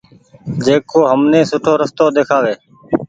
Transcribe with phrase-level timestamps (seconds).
[0.65, 2.53] جڪو همني سوُٺو رستو ۮيکآوي۔